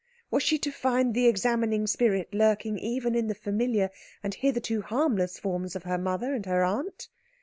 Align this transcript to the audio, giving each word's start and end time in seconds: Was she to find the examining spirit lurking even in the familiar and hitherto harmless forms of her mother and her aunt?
Was 0.31 0.41
she 0.41 0.57
to 0.57 0.71
find 0.71 1.13
the 1.13 1.27
examining 1.27 1.85
spirit 1.85 2.33
lurking 2.33 2.79
even 2.79 3.13
in 3.13 3.27
the 3.27 3.35
familiar 3.35 3.91
and 4.23 4.33
hitherto 4.33 4.81
harmless 4.81 5.37
forms 5.37 5.75
of 5.75 5.83
her 5.83 5.99
mother 5.99 6.33
and 6.33 6.47
her 6.47 6.63
aunt? 6.63 7.07